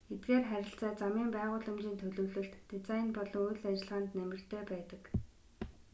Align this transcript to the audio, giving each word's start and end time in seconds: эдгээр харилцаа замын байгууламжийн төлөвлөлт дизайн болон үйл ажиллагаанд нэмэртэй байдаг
эдгээр 0.13 0.43
харилцаа 0.51 0.91
замын 1.01 1.29
байгууламжийн 1.35 1.97
төлөвлөлт 2.01 2.53
дизайн 2.71 3.07
болон 3.17 3.43
үйл 3.47 3.63
ажиллагаанд 3.71 4.09
нэмэртэй 4.19 4.61
байдаг 4.71 5.03